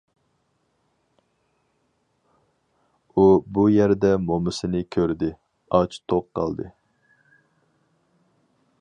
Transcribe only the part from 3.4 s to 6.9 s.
بۇ يەردە مومىسىنى كۆردى، ئاچ-توق قالدى.